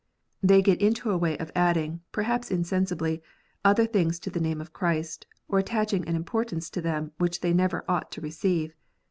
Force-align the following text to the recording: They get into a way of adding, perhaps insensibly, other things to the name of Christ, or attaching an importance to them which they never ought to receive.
They 0.41 0.63
get 0.63 0.81
into 0.81 1.11
a 1.11 1.17
way 1.19 1.37
of 1.37 1.51
adding, 1.53 2.01
perhaps 2.11 2.49
insensibly, 2.49 3.21
other 3.63 3.85
things 3.85 4.17
to 4.21 4.31
the 4.31 4.39
name 4.39 4.59
of 4.59 4.73
Christ, 4.73 5.27
or 5.47 5.59
attaching 5.59 6.07
an 6.07 6.15
importance 6.15 6.71
to 6.71 6.81
them 6.81 7.11
which 7.19 7.41
they 7.41 7.53
never 7.53 7.85
ought 7.87 8.09
to 8.13 8.21
receive. 8.21 8.75